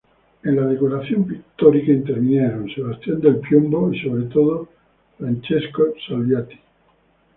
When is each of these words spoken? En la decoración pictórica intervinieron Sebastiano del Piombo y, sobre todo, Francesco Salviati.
En 0.41 0.55
la 0.55 0.65
decoración 0.65 1.27
pictórica 1.27 1.91
intervinieron 1.91 2.67
Sebastiano 2.73 3.19
del 3.19 3.37
Piombo 3.37 3.93
y, 3.93 3.99
sobre 4.01 4.23
todo, 4.29 4.67
Francesco 5.19 5.93
Salviati. 6.07 6.59